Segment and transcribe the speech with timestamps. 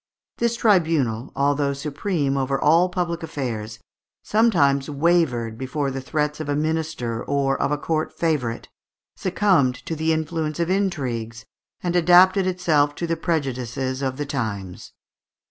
[0.39, 3.77] This tribunal, although supreme over all public affairs,
[4.23, 8.67] sometimes wavered before the threats of a minister or of a court favourite,
[9.15, 11.45] succumbed to the influence of intrigues,
[11.83, 14.91] and adapted itself to the prejudices of the times.